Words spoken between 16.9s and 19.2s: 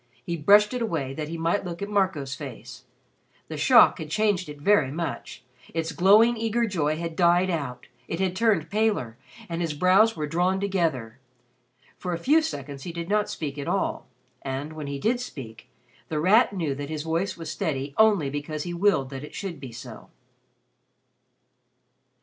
voice was steady only because he willed